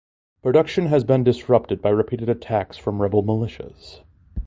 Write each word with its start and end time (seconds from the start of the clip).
Production 0.41 0.87
has 0.87 1.03
been 1.03 1.23
disrupted 1.23 1.79
by 1.79 1.91
repeated 1.91 2.27
attacks 2.27 2.75
from 2.75 3.03
rebel 3.03 3.21
militias. 3.23 4.01